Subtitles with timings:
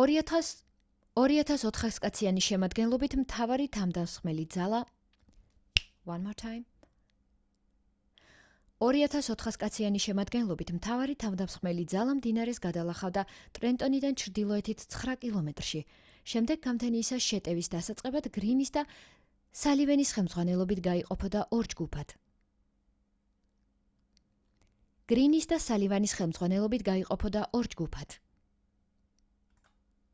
[0.00, 3.64] 2,400 კაციანი შემადგენლობით მთავარი
[11.24, 13.26] თავდამსხმელი ძალა მდინარეს გადალახავდა
[13.58, 15.82] ტრენტონიდან ჩრდილოეთით ცხრა კილომეტრში
[16.36, 18.86] შემდეგ გამთენიისას შეტევის დასაწყებად გრინის და
[19.64, 20.86] სალივანის ხელმძღვანელობით
[26.88, 28.18] გაიყოფოდა ორ ჯგუფად